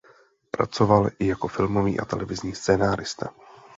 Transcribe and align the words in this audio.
Pracoval 0.51 1.09
i 1.19 1.27
jako 1.27 1.47
filmový 1.47 1.99
a 1.99 2.05
televizní 2.05 2.55
scenárista. 2.55 3.33